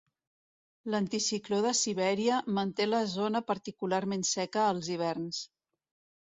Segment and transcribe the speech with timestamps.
[0.93, 5.45] L'anticicló de Sibèria manté la zona particularment seca als hiverns.